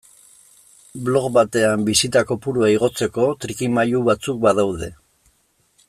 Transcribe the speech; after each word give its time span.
Blog 1.09 1.27
batean 1.35 1.83
bisita 1.89 2.23
kopurua 2.31 2.71
igotzeko 2.77 3.29
trikimailu 3.45 4.03
batzuk 4.11 4.41
badaude. 4.49 4.91